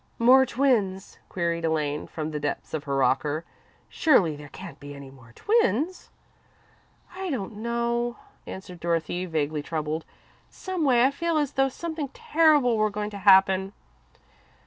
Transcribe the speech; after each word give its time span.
"More 0.17 0.47
twins?" 0.47 1.19
queried 1.29 1.63
Elaine, 1.63 2.07
from 2.07 2.31
the 2.31 2.39
depths 2.39 2.73
of 2.73 2.85
her 2.85 2.95
rocker. 2.95 3.45
"Surely 3.87 4.35
there 4.35 4.49
can't 4.49 4.79
be 4.79 4.95
any 4.95 5.11
more 5.11 5.31
twins?" 5.33 6.09
"I 7.13 7.29
don't 7.29 7.57
know," 7.57 8.15
answered 8.47 8.79
Dorothy, 8.79 9.27
vaguely 9.27 9.61
troubled. 9.61 10.05
"Someway, 10.49 11.03
I 11.03 11.11
feel 11.11 11.37
as 11.37 11.51
though 11.51 11.69
something 11.69 12.07
terrible 12.15 12.77
were 12.77 12.89
going 12.89 13.11
to 13.11 13.19
happen." 13.19 13.73